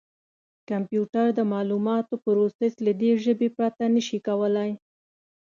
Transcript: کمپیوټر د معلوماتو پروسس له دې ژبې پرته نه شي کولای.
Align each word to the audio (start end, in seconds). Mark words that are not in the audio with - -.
کمپیوټر 0.69 1.27
د 1.33 1.39
معلوماتو 1.51 2.13
پروسس 2.23 2.73
له 2.85 2.91
دې 3.01 3.11
ژبې 3.23 3.49
پرته 3.57 3.83
نه 3.95 4.01
شي 4.07 4.19
کولای. 4.27 4.71